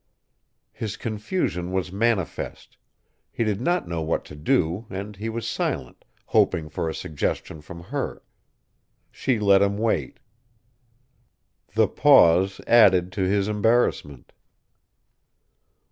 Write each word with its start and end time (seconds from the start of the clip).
His 0.73 0.97
confusion 0.97 1.71
was 1.71 1.91
manifest. 1.91 2.75
He 3.31 3.43
did 3.43 3.61
not 3.61 3.87
know 3.87 4.01
what 4.01 4.25
to 4.25 4.35
do, 4.35 4.87
and 4.89 5.15
he 5.15 5.29
was 5.29 5.47
silent, 5.47 6.05
hoping 6.25 6.69
for 6.69 6.89
a 6.89 6.95
suggestion 6.95 7.61
from 7.61 7.83
her. 7.83 8.23
She 9.11 9.37
let 9.37 9.61
him 9.61 9.77
wait. 9.77 10.17
The 11.75 11.87
pause 11.87 12.59
added 12.65 13.11
to 13.11 13.21
his 13.29 13.47
embarrassment. 13.47 14.33